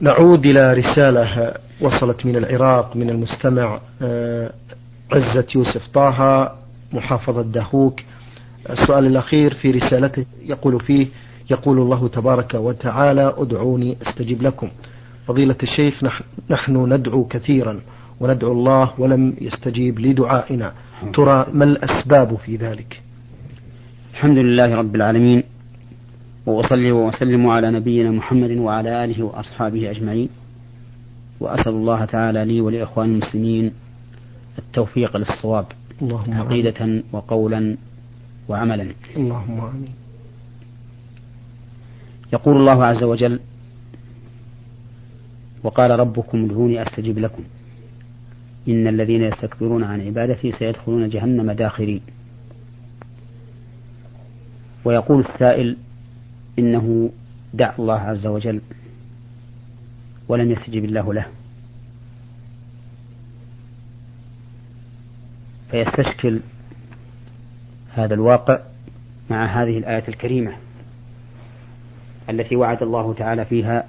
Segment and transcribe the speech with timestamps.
[0.00, 4.50] نعود إلى رسالة وصلت من العراق من المستمع آه،
[5.12, 6.52] عزة يوسف طه
[6.92, 8.00] محافظة دهوك
[8.70, 11.06] السؤال الأخير في رسالته يقول فيه
[11.50, 14.68] يقول الله تبارك وتعالى ادعوني أستجب لكم.
[15.26, 16.04] فضيلة الشيخ
[16.50, 17.80] نحن ندعو كثيرا
[18.20, 20.72] وندعو الله ولم يستجيب لدعائنا.
[21.14, 23.00] ترى ما الأسباب في ذلك؟
[24.12, 25.42] الحمد لله رب العالمين.
[26.46, 30.28] وأصلي وأسلم على نبينا محمد وعلى آله وأصحابه أجمعين.
[31.40, 33.72] وأسأل الله تعالى لي ولإخوان المسلمين
[34.58, 35.66] التوفيق للصواب
[36.02, 37.76] اللهم عقيدة وقولا
[38.48, 38.86] وعملا.
[39.16, 39.94] اللهم آمين.
[42.32, 43.40] يقول الله عز وجل
[45.62, 47.42] وقال ربكم ادعوني أستجب لكم.
[48.68, 52.00] إن الذين يستكبرون عن عبادتي سيدخلون جهنم داخرين.
[54.84, 55.76] ويقول السائل
[56.60, 57.10] إنه
[57.54, 58.60] دعا الله عز وجل
[60.28, 61.26] ولم يستجب الله له.
[65.70, 66.40] فيستشكل
[67.94, 68.58] هذا الواقع
[69.30, 70.52] مع هذه الآية الكريمة
[72.30, 73.84] التي وعد الله تعالى فيها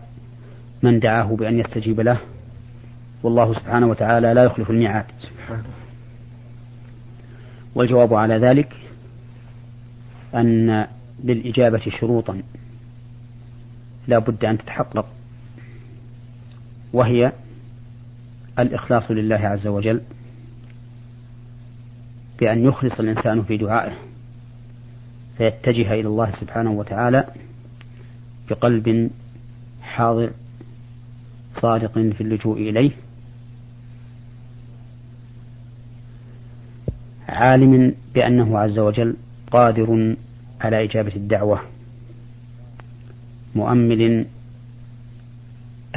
[0.83, 2.19] من دعاه بأن يستجيب له.
[3.23, 5.05] والله سبحانه وتعالى لا يخلف الميعاد.
[7.75, 8.75] والجواب على ذلك
[10.36, 10.88] أن
[11.23, 12.41] للإجابة شروطا.
[14.08, 15.05] لا بد أن تتحقق.
[16.94, 17.31] وهي
[18.59, 20.02] الإخلاص لله عز وجل
[22.39, 23.94] بأن يخلص الإنسان في دعائه
[25.38, 27.27] فيتجه إلى الله سبحانه وتعالى
[28.49, 29.09] بقلب
[29.81, 30.31] حاضر
[31.61, 32.92] صادق في اللجوء إليه
[37.30, 39.16] عالم بأنه عز وجل
[39.52, 40.16] قادر
[40.62, 41.62] على إجابة الدعوة.
[43.56, 44.26] مؤمل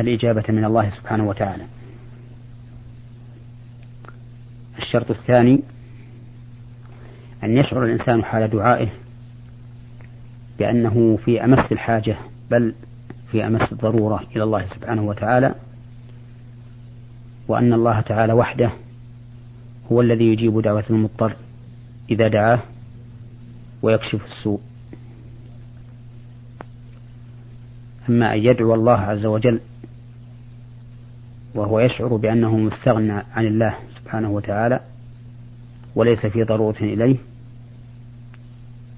[0.01, 1.65] الإجابة من الله سبحانه وتعالى.
[4.79, 5.61] الشرط الثاني
[7.45, 8.89] أن يشعر الإنسان حال دعائه
[10.58, 12.17] بأنه في أمس الحاجة
[12.51, 12.74] بل
[13.33, 15.55] في أمس الضرورة إلى الله سبحانه وتعالى
[17.48, 18.70] وأن الله تعالى وحده
[19.92, 21.36] هو الذي يجيب دعوة المضطر
[22.11, 22.58] إذا دعاه.
[23.84, 24.61] ويكشف السوء.
[28.08, 29.61] أما أن يدعو الله عز وجل
[31.55, 34.80] وهو يشعر بأنه مستغنى عن الله سبحانه وتعالى
[35.94, 37.17] وليس في ضرورة إليه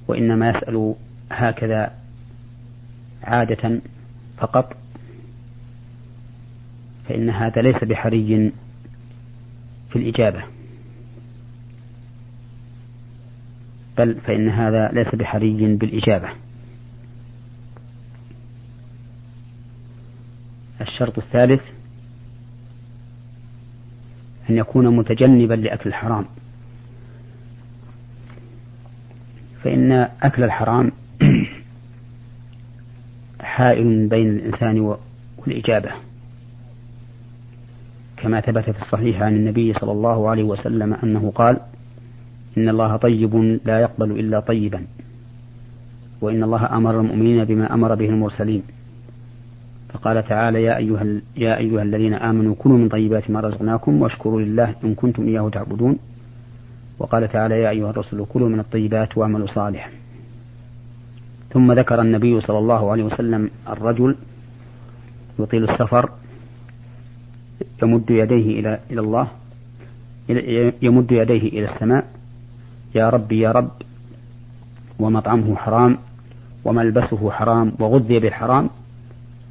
[0.08, 0.94] وإنما يسأل
[1.30, 1.92] هكذا
[3.22, 3.80] عادة
[4.38, 4.76] فقط
[7.08, 8.52] فإن هذا ليس بحري
[9.90, 10.55] في الإجابة.
[13.98, 16.28] بل فإن هذا ليس بحري بالإجابة.
[20.80, 21.62] الشرط الثالث
[24.50, 26.24] أن يكون متجنبا لأكل الحرام.
[29.64, 30.92] فإن أكل الحرام
[33.40, 34.96] حائل بين الإنسان
[35.38, 35.90] والإجابة
[38.16, 41.60] كما ثبت في الصحيح عن النبي صلى الله عليه وسلم أنه قال
[42.58, 44.82] إن الله طيب لا يقبل إلا طيبا.
[46.20, 48.62] وإن الله أمر المؤمنين بما أمر به المرسلين.
[49.88, 51.06] فقال تعالى يا أيها,
[51.36, 55.98] يا أيها الذين آمنوا كلوا من طيبات ما رزقناكم واشكروا لله إن كنتم إياه تعبدون.
[56.98, 59.90] وقال تعالى يا أيها الرسل كلوا من الطيبات واعملوا صالحا.
[61.52, 64.16] ثم ذكر النبي صلى الله عليه وسلم الرجل
[65.38, 66.10] يطيل السفر
[67.82, 69.28] يمد يديه إلى إلى الله
[70.82, 72.04] يمد يديه إلى السماء
[72.96, 73.70] يا رب يا رب
[74.98, 75.98] ومطعمه حرام
[76.64, 78.70] وملبسه حرام وغذي بالحرام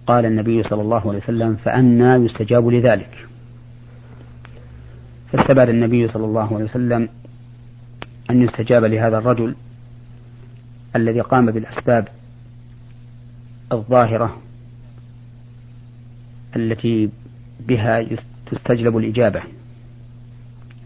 [0.07, 3.27] قال النبي صلى الله عليه وسلم فأنا يستجاب لذلك.
[5.31, 7.09] فاستبعد النبي صلى الله عليه وسلم
[8.29, 9.55] أن يستجاب لهذا الرجل
[10.95, 12.07] الذي قام بالأسباب
[13.71, 14.37] الظاهرة
[16.55, 17.09] التي
[17.67, 18.05] بها
[18.51, 19.41] تستجلب الإجابة.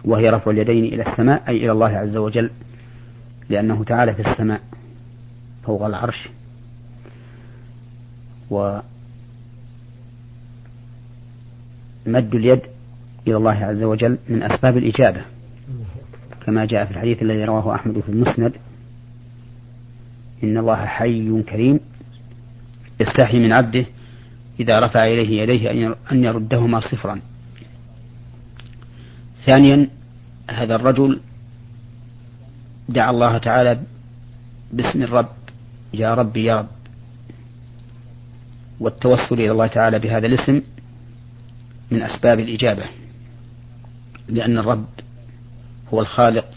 [0.06, 2.50] وهي رفع اليدين إلى السماء أي إلى الله عز وجل
[3.50, 4.62] لأنه تعالى في السماء
[5.66, 6.30] فوق العرش.
[8.50, 8.82] ومد
[12.08, 12.62] اليد
[13.28, 15.22] إلى الله عز وجل من أسباب الإجابة
[16.46, 18.54] كما جاء في الحديث الذي رواه أحمد في المسند
[20.44, 21.80] إن الله حي كريم
[23.00, 23.86] يستحي من عبده
[24.60, 27.20] إذا رفع إليه يديه أن يردهما صفرا.
[29.50, 29.90] ثانيا
[30.50, 31.20] هذا الرجل
[32.90, 33.80] دعا الله تعالى
[34.74, 35.30] باسم الرب
[35.94, 36.68] يا رب يا رب.
[38.80, 40.62] والتوسل إلى الله تعالى بهذا الاسم
[41.92, 42.84] من أسباب الإجابة
[44.28, 44.86] لأن الرب
[45.94, 46.48] هو الخالق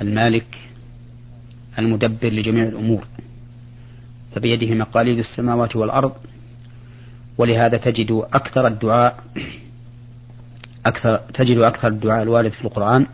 [0.00, 0.58] المالك
[1.78, 3.04] المدبر لجميع الأمور.
[4.34, 6.12] فبيده مقاليد السماوات والأرض
[7.38, 9.24] ولهذا تجد أكثر الدعاء
[10.86, 13.06] أكثر تجد أكثر الدعاء الوارد في القرآن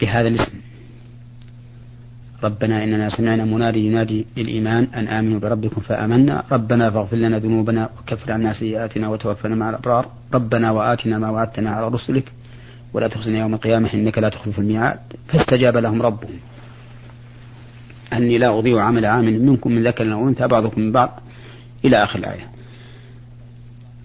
[0.00, 0.58] بهذا الاسم.
[2.44, 6.44] ربنا إننا سمعنا منادي ينادي للإيمان أن آمنوا بربكم فآمنا.
[6.52, 10.08] ربنا فاغفر لنا ذنوبنا وكفر عنا سيئاتنا وتوفنا مع الأبرار.
[10.34, 12.32] ربنا وآتنا ما وعدتنا على رسلك.
[12.92, 14.98] ولا تخزنا يوم القيامة إنك لا تخلف الميعاد.
[15.28, 16.38] فاستجاب لهم ربهم.
[18.12, 21.20] أني لا أضيع عمل عامل منكم من ذكر أو أنثى بعضكم من بعض.
[21.84, 22.57] إلى آخر الآية.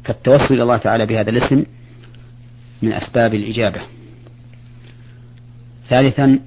[0.04, 1.66] فالتوسل إلى الله تعالى بهذا الاسم
[2.82, 3.82] من أسباب الإجابة.
[5.90, 6.40] ثالثا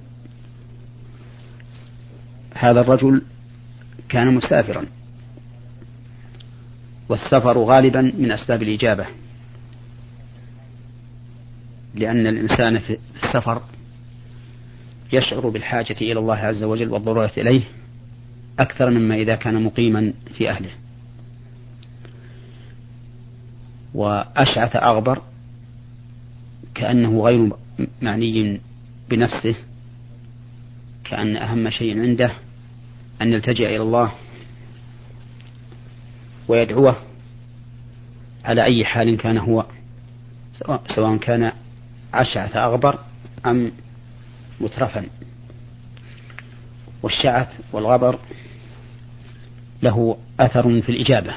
[2.55, 3.23] هذا الرجل
[4.09, 4.87] كان مسافرا.
[7.09, 9.07] والسفر غالبا من أسباب الإجابة.
[11.95, 13.63] لأن الإنسان في السفر
[15.13, 17.63] يشعر بالحاجة إلى الله عز وجل والضرورة إليه
[18.59, 20.71] أكثر مما إذا كان مقيما في أهله.
[23.97, 25.23] وأشعث أغبر
[26.75, 27.53] كأنه غير
[28.03, 28.61] معني
[29.11, 29.55] بنفسه
[31.05, 32.33] كأن أهم شيء عنده
[33.23, 34.13] أن يلتجئ إلى الله
[36.49, 36.97] ويدعوه
[38.45, 39.67] على أي حال كان هو
[40.95, 41.53] سواء كان
[42.15, 42.99] أشعث أغبر
[43.47, 43.73] أم
[44.61, 45.07] مترفا.
[47.03, 48.19] والشعث والغبر
[49.83, 51.35] له أثر في الإجابة.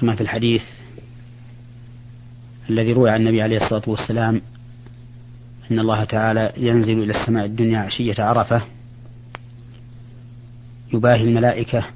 [0.00, 0.62] كما في الحديث
[2.70, 4.40] الذي روي عن النبي عليه الصلاة والسلام
[5.70, 8.62] أن الله تعالى ينزل إلى السماء الدنيا عشية عرفة
[10.92, 11.86] يباهي الملائكة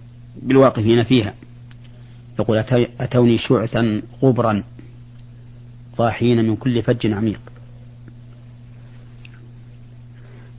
[0.42, 1.34] بالواقفين فيها.
[2.38, 2.58] يقول
[3.00, 4.62] أتوني شعثا غبرا
[5.96, 7.40] ضاحين من كل فج عميق.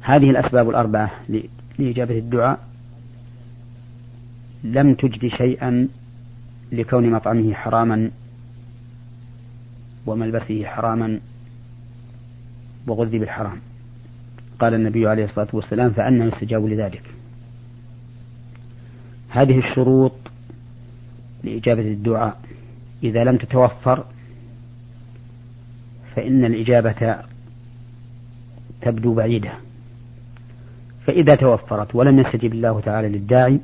[0.02, 1.12] هذه الأسباب الأربعة
[1.80, 2.60] لإجابة الدعاء.
[4.64, 5.88] لم تجد شيئا
[6.76, 8.12] لكون مطعمه حراما
[10.06, 11.20] وملبسه حراما
[12.88, 13.58] وغذي بالحرام.
[14.60, 17.04] قال النبي عليه الصلاة والسلام فأنا يستجاب لذلك.
[19.30, 20.14] هذه الشروط
[21.44, 22.40] لإجابة الدعاء.
[23.04, 24.06] إذا لم تتوفر
[26.16, 27.16] فإن الإجابة
[28.82, 29.52] تبدو بعيدة.
[31.06, 33.60] فإذا توفرت ولم يستجب الله تعالى للداعي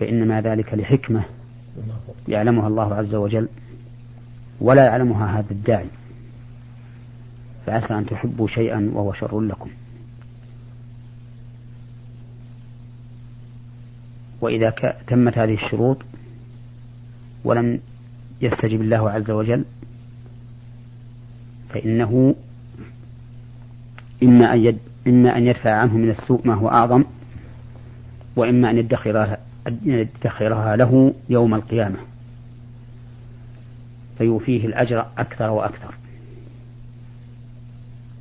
[0.00, 1.24] فإنما ذلك لحكمة
[2.28, 3.48] يعلمها الله عز وجل
[4.60, 5.88] ولا يعلمها هذا الداعي.
[7.66, 9.70] فعسى أن تحبوا شيئا وهو شر لكم.
[14.40, 14.70] وإذا
[15.06, 15.98] تمت هذه الشروط
[17.44, 17.80] ولم
[18.40, 19.64] يستجب الله عز وجل
[21.68, 22.34] فإنه
[24.22, 27.04] إما أن يد إما أن يدفع عنه من السوء ما هو أعظم
[28.36, 31.98] وإما أن يدخرها, يدخرها له يوم القيامة
[34.18, 35.94] فيوفيه الأجر أكثر وأكثر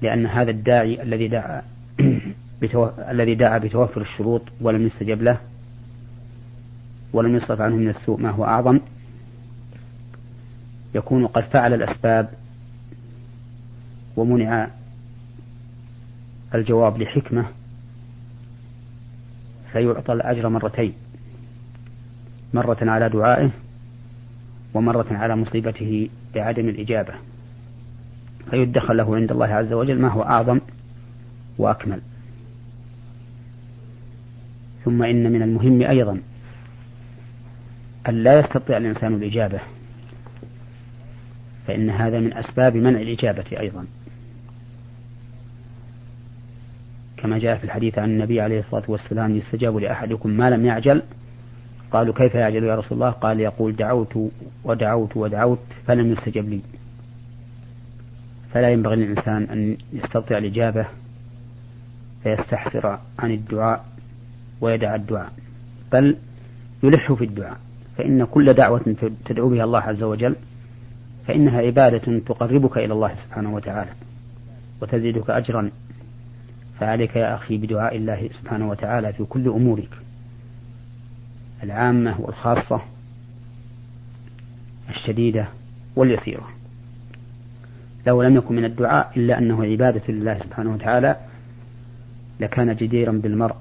[0.01, 1.61] لأن هذا الداعي الذي دعا.
[3.11, 5.37] الذي دعا بتوفر الشروط ولم يستجب له
[7.13, 8.79] ولم يصرف عنه من السوء ما هو أعظم
[10.95, 12.29] يكون قد فعل الأسباب
[14.17, 14.67] ومنع
[16.55, 17.45] الجواب لحكمة
[19.71, 20.93] فيعطى الأجر مرتين
[22.53, 23.49] مرة على دعائه
[24.73, 27.13] ومرة على مصيبته بعدم الإجابة
[28.49, 30.59] فيدخل له عند الله عز وجل ما هو أعظم
[31.57, 32.01] وأكمل.
[34.83, 36.21] ثم إن من المهم أيضا
[38.09, 39.59] أن لا يستطيع الإنسان الإجابة
[41.67, 43.85] فإن هذا من أسباب منع الإجابة أيضا.
[47.17, 51.01] كما جاء في الحديث عن النبي عليه الصلاة والسلام يستجاب لأحدكم ما لم يعجل
[51.91, 54.17] قالوا كيف يعجل يا رسول الله؟ قال يقول دعوت
[54.63, 56.61] ودعوت ودعوت فلم يستجب لي.
[58.53, 60.85] فلا ينبغي للإنسان أن يستطيع الإجابة
[62.23, 63.85] فيستحسر عن الدعاء
[64.61, 65.31] ويدع الدعاء
[65.91, 66.15] بل
[66.83, 67.57] يلح في الدعاء.
[67.97, 68.95] فإن كل دعوة
[69.25, 70.35] تدعو بها الله عز وجل
[71.27, 73.91] فإنها عبادة تقربك إلى الله سبحانه وتعالى
[74.81, 75.71] وتزيدك أجرا.
[76.79, 79.89] فعليك يا أخي بدعاء الله سبحانه وتعالى في كل أمورك.
[81.63, 82.81] العامة والخاصة
[84.89, 85.47] الشديدة
[85.95, 86.49] واليسيرة.
[88.07, 91.15] لو لم يكن من الدعاء إلا أنه عبادة لله سبحانه وتعالى
[92.39, 93.55] لكان جديرا بالمرء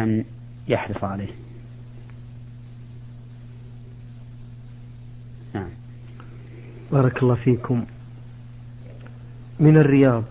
[0.00, 0.24] أن
[0.68, 1.28] يحرص عليه.
[5.54, 5.68] نعم.
[6.92, 7.84] بارك الله فيكم.
[9.60, 10.24] من الرياض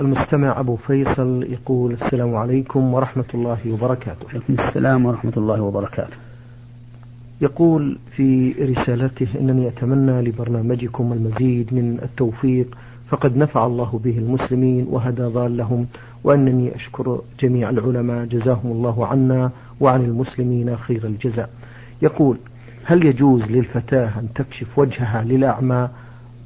[0.00, 4.28] المستمع أبو فيصل يقول السلام عليكم ورحمة الله وبركاته.
[4.30, 6.16] عليكم السلام ورحمة الله وبركاته.
[7.42, 12.76] يقول في رسالته إنني أتمنى لبرنامجكم المزيد من التوفيق
[13.08, 15.86] فقد نفع الله به المسلمين وهدى ضالهم
[16.24, 21.50] وأنني أشكر جميع العلماء جزاهم الله عنا وعن المسلمين خير الجزاء.
[22.02, 22.36] يقول
[22.84, 25.88] هل يجوز للفتاة أن تكشف وجهها للأعمى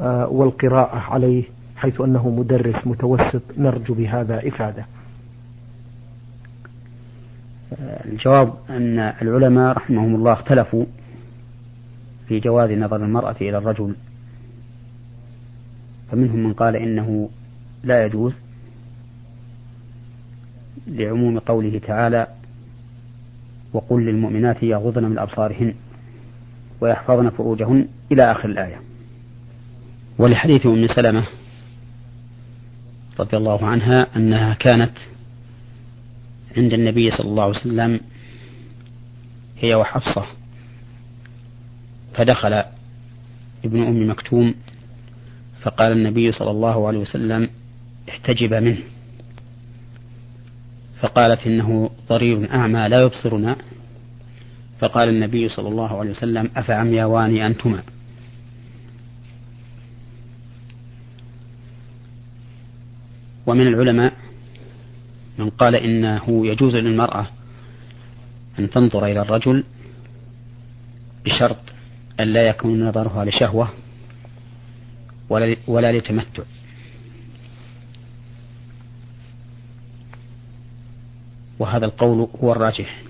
[0.01, 1.45] آه، والقراءة عليه
[1.77, 4.87] حيث أنه مدرس متوسط نرجو بهذا إفادة؟
[8.05, 10.85] الجواب أن العلماء رحمهم الله اختلفوا
[12.29, 13.95] في جواز نظر المرأة إلى الرجل.
[16.11, 17.31] فمنهم من قال إنه
[17.85, 18.35] لا يجوز
[20.87, 22.27] لعموم قوله تعالى
[23.73, 25.75] وقل للمؤمنات يغضن من أبصارهن
[26.81, 28.81] ويحفظن فروجهن إلى آخر الآية.
[30.19, 31.27] ولحديث أم سلمة
[33.21, 34.93] رضي الله عنها أنها كانت
[36.57, 38.01] عند النبي صلى الله عليه وسلم
[39.59, 40.27] هي وحفصة.
[42.15, 42.53] فدخل
[43.65, 44.55] ابن أم مكتوم
[45.63, 47.49] فقال النبي صلى الله عليه وسلم
[48.09, 48.79] احتجب منه.
[51.01, 53.57] فقالت إنه ضرير أعمى لا يبصرنا.
[54.81, 57.83] فقال النبي صلى الله عليه وسلم أفعمياوان أنتما.
[63.47, 64.13] ومن العلماء
[65.39, 67.27] من قال إنه يجوز للمرأة
[68.59, 69.65] أن تنظر إلى الرجل
[71.25, 71.59] بشرط
[72.21, 73.69] أن لا يكون نظرها لشهوة
[75.29, 76.43] ولا, ولا لتمتع.
[81.59, 83.03] وهذا القول هو الراجح.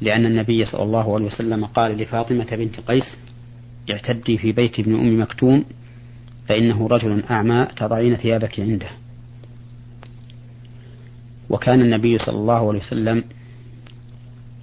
[0.00, 3.18] لأن النبي صلى الله عليه وسلم قال لفاطمة بنت قيس
[3.90, 5.64] اعتدي في بيت ابن أم مكتوم
[6.48, 8.88] فإنه رجل أعمى تضعين ثيابك عنده.
[11.50, 13.24] وكان النبي صلى الله عليه وسلم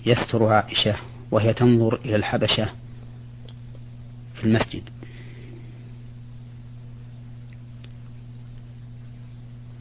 [0.05, 0.95] يستر عائشة
[1.31, 2.69] وهي تنظر إلى الحبشة
[4.35, 4.89] في المسجد.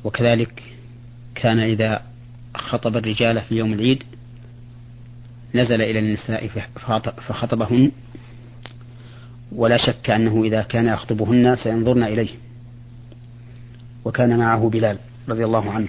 [0.05, 0.63] وكذلك
[1.35, 2.03] كان إذا
[2.55, 4.05] خطب الرجال في يوم العيد
[5.55, 6.49] نزل إلى النساء
[7.29, 7.93] فخطبهن
[9.53, 12.31] ولا شك أنه إذا كان يخطبهن سينظرن إليه.
[14.05, 15.89] وكان معه بلال رضي الله عنه.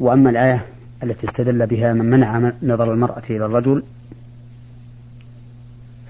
[0.00, 0.64] وأما الآية
[1.02, 3.82] التي استدل بها من منع نظر المرأة إلى الرجل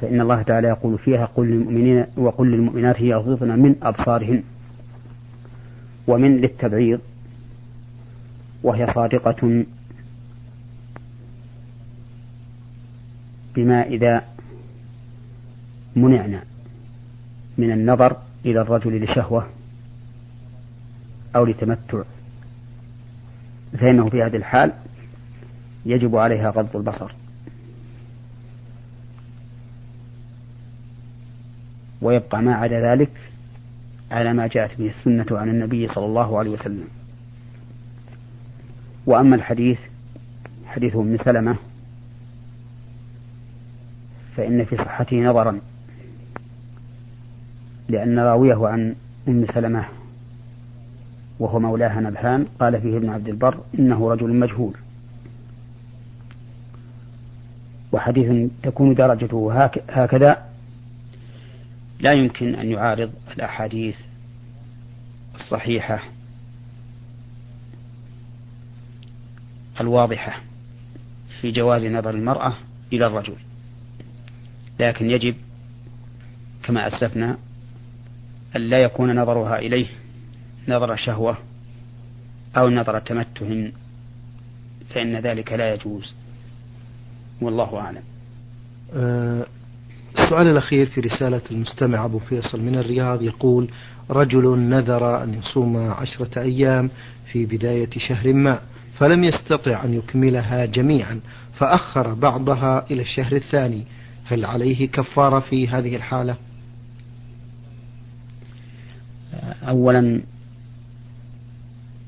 [0.00, 4.42] فإن الله تعالى يقول فيها قل للمؤمنين وقل للمؤمنات يغضضن من أبصارهن
[6.06, 7.00] ومن للتبعيض
[8.62, 9.64] وهي صادقة
[13.56, 14.24] بما إذا
[15.96, 16.42] منعنا
[17.58, 19.46] من النظر إلى الرجل لشهوة
[21.36, 22.02] أو لتمتع
[23.80, 24.72] فإنه في هذه الحال
[25.86, 27.12] يجب عليها غض البصر.
[32.02, 33.10] ويبقى ما عدا ذلك
[34.10, 36.88] على ما جاءت به السنة عن النبي صلى الله عليه وسلم.
[39.06, 39.78] وأما الحديث
[40.66, 41.56] حديث أم سلمة
[44.36, 45.60] فإن في صحته نظرا
[47.88, 48.94] لأن راويه عن
[49.28, 49.84] أم سلمة
[51.38, 54.74] وهو مولاها نبهان قال فيه ابن عبد البر إنه رجل مجهول.
[57.92, 60.48] وحديث تكون درجته هكذا.
[62.00, 63.96] لا يمكن أن يعارض الأحاديث
[65.34, 66.02] الصحيحة
[69.80, 70.40] الواضحة
[71.40, 72.54] في جواز نظر المرأة
[72.92, 73.36] إلى الرجل.
[74.80, 75.34] لكن يجب
[76.62, 77.38] كما أسلفنا
[78.56, 79.86] أن لا يكون نظرها إليه
[80.68, 81.36] نظر شهوة
[82.56, 83.46] أو نظر تمتع
[84.94, 86.14] فإن ذلك لا يجوز.
[87.40, 88.02] والله أعلم.
[88.94, 89.46] أه
[90.18, 93.70] السؤال الأخير في رسالة المستمع أبو فيصل من الرياض يقول
[94.10, 96.90] رجل نذر أن يصوم عشرة أيام
[97.32, 98.58] في بداية شهر ما
[98.98, 101.20] فلم يستطع أن يكملها جميعا
[101.54, 103.86] فأخر بعضها إلى الشهر الثاني.
[104.24, 106.36] هل عليه كفارة في هذه الحالة؟
[109.62, 110.20] أولا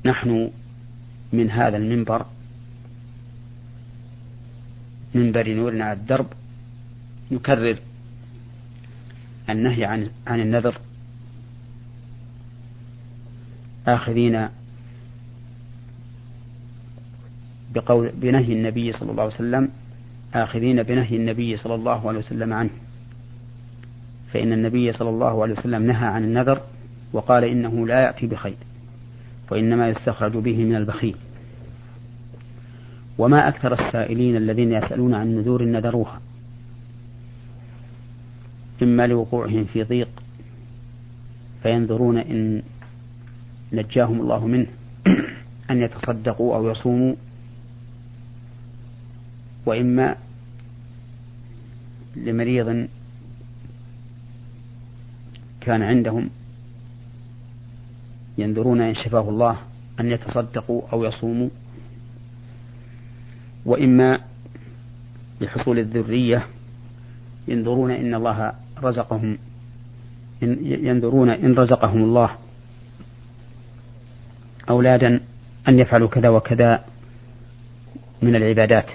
[0.05, 0.51] نحن
[1.33, 2.25] من هذا المنبر
[5.15, 6.27] منبر نورنا على الدرب
[7.31, 7.77] نكرر
[9.49, 10.77] النهي عن عن النذر.
[13.87, 14.49] آخذين
[17.73, 19.69] بقول بنهي النبي صلى الله عليه وسلم
[20.33, 22.69] آخذين بنهي النبي صلى الله عليه وسلم عنه.
[24.33, 26.61] فإن النبي صلى الله عليه وسلم نهى عن النذر
[27.13, 28.57] وقال إنه لا يأتي بخير.
[29.51, 31.15] وإنما يستخرج به من البخيل.
[33.17, 36.21] وما أكثر السائلين الذين يسألون عن نذور نذروها
[38.83, 40.07] إما لوقوعهم في ضيق
[41.63, 42.61] فينذرون إن
[43.73, 44.67] نجاهم الله منه
[45.71, 47.15] أن يتصدقوا أو يصوموا
[49.65, 50.15] وإما
[52.15, 52.87] لمريض
[55.61, 56.29] كان عندهم
[58.41, 59.57] ينذرون إن شفاه الله
[59.99, 61.49] أن يتصدقوا أو يصوموا
[63.65, 64.19] وإما
[65.41, 66.47] لحصول الذرية
[67.47, 69.37] ينظرون إن الله رزقهم
[70.43, 72.29] إن ينظرون إن رزقهم الله
[74.69, 75.19] أولادا
[75.67, 76.83] أن يفعلوا كذا وكذا
[78.21, 78.85] من العبادات.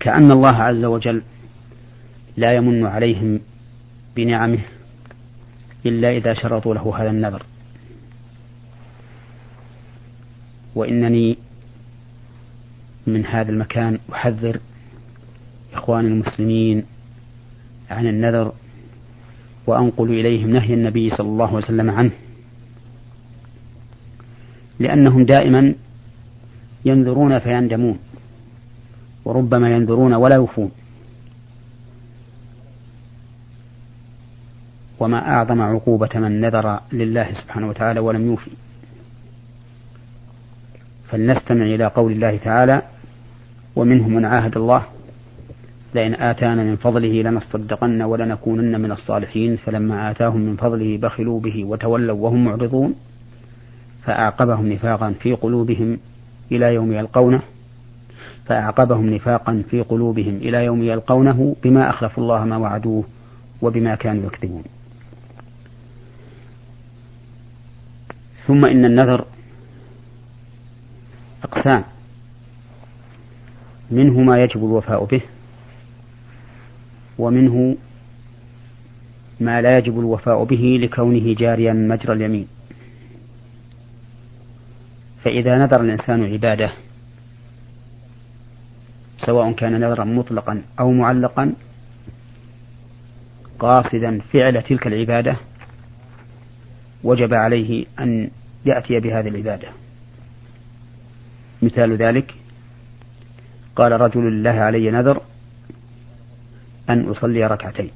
[0.00, 1.22] كأن الله عز وجل
[2.36, 3.40] لا يمن عليهم
[4.16, 4.60] بنعمه.
[5.86, 7.42] إلا إذا شرطوا له هذا النذر.
[10.74, 11.36] وإنني
[13.06, 14.60] من هذا المكان أحذر
[15.74, 16.84] إخواني المسلمين
[17.90, 18.52] عن النذر
[19.66, 22.10] وأنقل إليهم نهي النبي صلى الله عليه وسلم عنه.
[24.78, 25.74] لأنهم دائما
[26.84, 27.98] ينذرون فيندمون
[29.24, 30.70] وربما ينذرون ولا يوفون.
[35.00, 38.50] وما أعظم عقوبة من نذر لله سبحانه وتعالى ولم يوفي.
[41.08, 42.82] فلنستمع إلى قول الله تعالى
[43.76, 44.82] ومنهم من عاهد الله
[45.94, 52.16] لئن آتانا من فضله لنصدقن ولنكونن من الصالحين فلما آتاهم من فضله بخلوا به وتولوا
[52.16, 52.94] وهم معرضون
[54.04, 55.98] فأعقبهم نفاقا في قلوبهم
[56.52, 57.40] إلى يوم يلقونه
[58.46, 63.04] فأعقبهم نفاقا في قلوبهم إلى يوم يلقونه بما أخلفوا الله ما وعدوه
[63.62, 64.64] وبما كانوا يكذبون.
[68.46, 69.24] ثم إن النذر
[71.44, 71.84] أقسام.
[73.90, 75.20] منه ما يجب الوفاء به
[77.18, 77.76] ومنه
[79.40, 82.46] ما لا يجب الوفاء به لكونه جاريا مجرى اليمين.
[85.24, 86.72] فإذا نذر الإنسان عبادة
[89.26, 91.54] سواء كان نذرا مطلقا أو معلقا
[93.58, 95.36] قاصدا فعل تلك العبادة
[97.04, 98.30] وجب عليه أن
[98.66, 99.68] يأتي بهذه العبادة.
[101.62, 102.34] مثال ذلك
[103.76, 105.22] قال رجل الله علي نذر
[106.90, 107.90] أن أصلي ركعتين.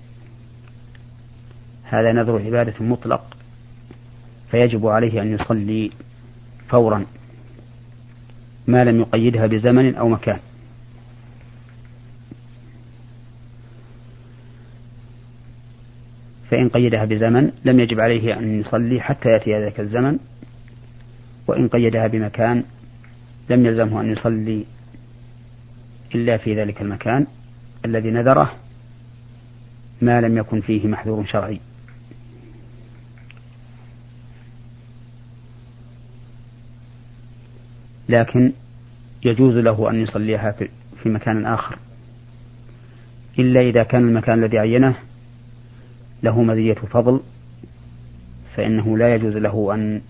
[1.85, 3.37] هذا نذر عبادة مطلق
[4.51, 5.91] فيجب عليه أن يصلي
[6.69, 7.07] فورا
[8.67, 10.39] ما لم يقيدها بزمن أو مكان.
[16.51, 20.19] فإن قيدها بزمن لم يجب عليه أن يصلي حتى يأتي ذلك الزمن
[21.47, 22.65] وإن قيدها بمكان
[23.51, 24.65] لم يلزمه أن يصلي
[26.15, 27.27] إلا في ذلك المكان
[27.85, 28.53] الذي نذره
[30.03, 31.61] ما لم يكن فيه محذور شرعي.
[38.09, 38.53] لكن
[39.25, 40.55] يجوز له أن يصليها
[41.03, 41.79] في مكان آخر.
[43.39, 44.97] إلا إذا كان المكان الذي عينه
[46.25, 47.21] له مزية فضل
[48.57, 50.01] فإنه لا يجوز له أن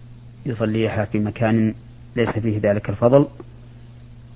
[0.46, 1.74] يصليها في مكان
[2.16, 3.26] ليس فيه ذلك الفضل.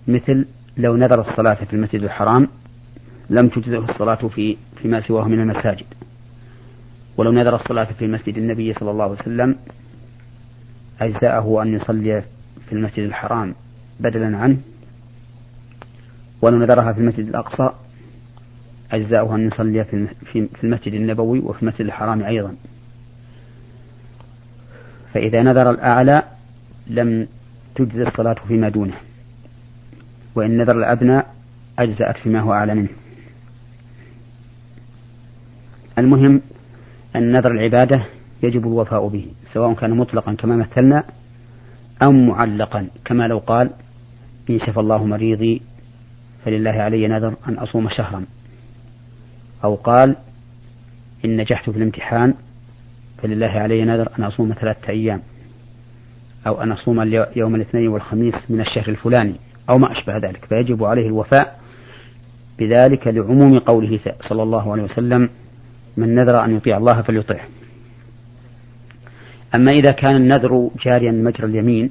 [0.09, 2.49] مثل لو نذر الصلاة في المسجد الحرام
[3.31, 5.87] لم تجزه الصلاة في فيما سواه من المساجد.
[7.17, 9.57] ولو نذر الصلاة في مسجد النبي صلى الله عليه وسلم
[11.01, 12.25] أجزأه أن يصلي
[12.67, 13.55] في المسجد الحرام
[14.01, 14.57] بدلا عنه.
[16.43, 17.71] ولو نذرها في المسجد الأقصى
[18.93, 19.85] أجزاؤه أن يصلي
[20.33, 22.55] في المسجد النبوي وفي المسجد الحرام أيضا.
[25.15, 26.23] فإذا نذر الأعلى
[26.87, 27.27] لم
[27.75, 28.95] تجزى الصلاة فيما دونه
[30.35, 31.23] وإن نذر الأدنى
[31.79, 32.89] أجزأت فيما هو أعلى منه.
[35.99, 36.41] المهم
[37.17, 38.03] أن نذر العبادة
[38.43, 41.05] يجب الوفاء به سواء كان مطلقا كما مثلنا
[42.03, 42.87] أو معلقا.
[43.05, 43.71] كما لو قال
[44.51, 45.63] إن شفى الله مريضي
[46.45, 48.25] فلله علي نذر أن أصوم شهرا.
[49.65, 50.17] أو قال
[51.25, 52.35] إن نجحت في الامتحان
[53.23, 55.23] فلله علي نذر أن أصوم ثلاثة أيام
[56.47, 59.35] أو أن أصوم يوم الاثنين والخميس من الشهر الفلاني
[59.71, 61.59] أو ما أشبه ذلك فيجب عليه الوفاء
[62.59, 65.31] بذلك لعموم قوله صلى الله عليه وسلم
[65.97, 67.41] من نذر أن يطيع الله فليطعه
[69.55, 71.91] أما إذا كان النذر جاريا مجرى اليمين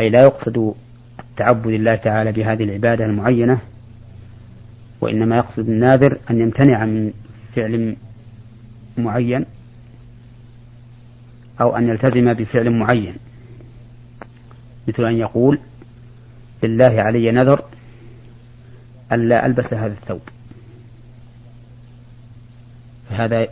[0.00, 0.74] أي لا يقصد
[1.20, 3.58] التعبد لله تعالى بهذه العبادة المعينة
[5.02, 7.12] وإنما يقصد الناذر أن يمتنع من
[7.56, 7.96] فعل
[8.98, 9.44] معين
[11.60, 13.14] أو أن يلتزم بفعل معين.
[14.88, 15.58] مثل أن يقول
[16.62, 17.64] لله علي نذر
[19.12, 20.20] ألا ألبس هذا الثوب.
[23.10, 23.46] فهذا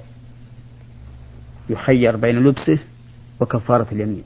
[1.71, 2.79] يخير بين لبسه
[3.41, 4.23] وكفارة اليمين.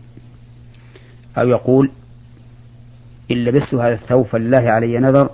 [1.39, 1.91] أو يقول
[3.31, 5.31] إن لبست هذا الثوب فلله علي نذر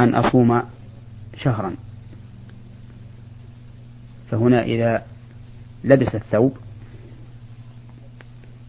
[0.00, 0.62] أن أصوم
[1.38, 1.74] شهرا.
[4.30, 5.02] فهنا إذا
[5.84, 6.56] لبس الثوب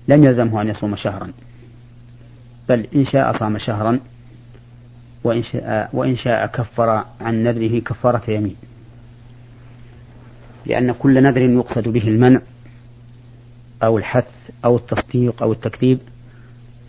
[0.07, 1.31] لم يلزمه أن يصوم شهرا
[2.69, 3.99] بل إن شاء صام شهرا
[5.23, 8.55] وإن شاء, وإن شاء كفر عن نذره كفارة يمين.
[10.65, 12.41] لأن كل نذر يقصد به المنع
[13.83, 14.27] أو الحث
[14.65, 15.99] أو التصديق أو التكذيب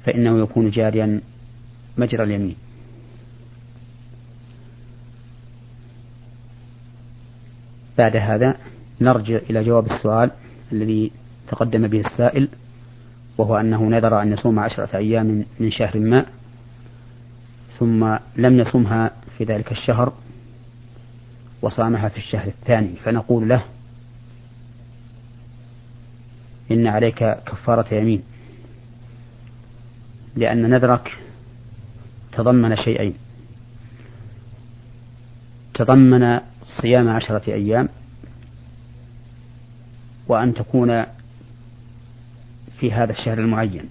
[0.05, 1.21] فإنه يكون جاريا
[1.99, 2.57] مجرى اليمين.
[8.01, 8.57] بعد هذا
[9.01, 10.31] نرجع إلى جواب السؤال
[10.73, 11.13] الذي
[11.49, 12.49] تقدم به السائل
[13.39, 16.27] وهو أنه نذر أن يصوم عشرة أيام من شهر ما
[17.79, 20.13] ثم لم يصمها في ذلك الشهر
[21.63, 22.97] وصامها في الشهر الثاني.
[23.05, 23.65] فنقول له
[26.71, 28.23] إن عليك كفارة يمين
[30.37, 31.19] لأن نذرك
[32.33, 33.15] تضمن شيئين.
[35.75, 36.41] تضمن
[36.83, 37.89] صيام عشرة أيام
[40.29, 41.05] وأن تكون
[42.79, 43.85] في هذا الشهر المعين.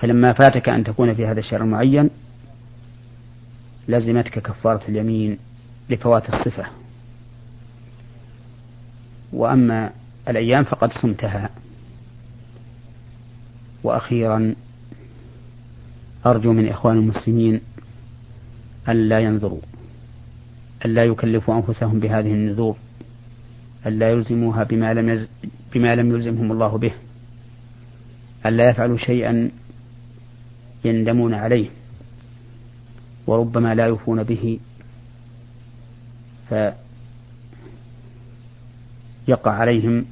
[0.00, 2.10] فلما فاتك أن تكون في هذا الشهر المعين
[3.88, 5.38] لزمتك كفارة اليمين
[5.90, 6.66] لفوات الصفة.
[9.32, 9.90] وأما
[10.28, 11.50] الأيام فقد صمتها.
[13.84, 14.54] وأخيرا
[16.26, 17.60] أرجو من إخوان المسلمين
[18.88, 19.60] ألا ينظروا.
[20.84, 22.76] ألا يكلفوا أنفسهم بهذه النذور
[23.86, 25.28] ألا يلزموها بما لم يز...
[25.74, 26.92] بما لم يلزمهم الله به
[28.46, 29.50] ألا يفعلوا شيئا
[30.84, 31.66] يندمون عليه
[33.26, 34.58] وربما لا يوفون به.
[36.48, 36.72] فيقع
[39.52, 40.04] عليهم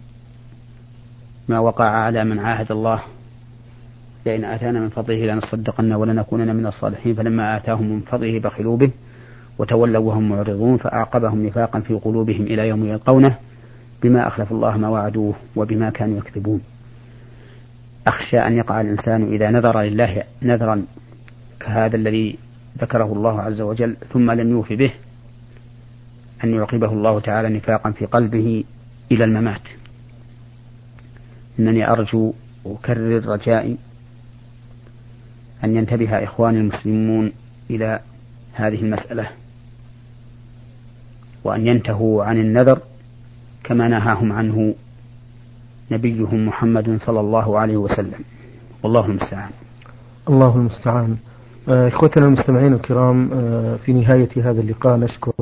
[1.49, 3.03] ما وقع على من عاهد الله.
[4.27, 8.91] لئن آتانا من فضله لنصدقن ولنكونن من الصالحين فلما آتاهم من فضله بخلوا به.
[9.61, 13.37] وتولوا وهم معرضون فأعقبهم نفاقا في قلوبهم إلى يوم يلقونه
[14.03, 16.61] بما أخلف الله ما وعدوه وبما كانوا يكذبون.
[18.07, 20.85] أخشى أن يقع الإنسان إذا نذر لله نذرا
[21.61, 22.39] كهذا الذي
[22.79, 24.91] ذكره الله عز وجل ثم لم يوف به
[26.45, 28.65] أن يعقبه الله تعالى نفاقا في قلبه
[29.13, 29.63] إلى الممات.
[31.59, 32.33] إنني أرجو
[32.67, 33.77] أكرر رجائي
[35.65, 37.33] أن ينتبه إخواني المسلمون
[37.71, 38.01] إلى
[38.55, 39.31] هذه المسألة.
[41.45, 42.79] وأن ينتهوا عن النذر
[43.65, 44.75] كما نهاهم عنه
[45.91, 48.21] نبيهم محمد صلى الله عليه وسلم.
[48.83, 49.51] والله المستعان.
[50.29, 51.17] الله المستعان.
[51.69, 55.33] آه، إخوتنا المستمعين الكرام آه، في نهاية هذا اللقاء نشكر